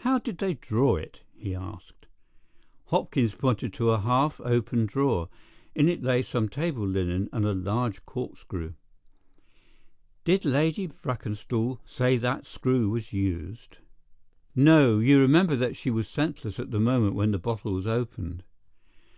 [0.00, 2.04] "How did they draw it?" he asked.
[2.88, 5.30] Hopkins pointed to a half opened drawer.
[5.74, 8.74] In it lay some table linen and a large corkscrew.
[10.26, 13.78] "Did Lady Brackenstall say that screw was used?"
[14.54, 18.44] "No, you remember that she was senseless at the moment when the bottle was opened."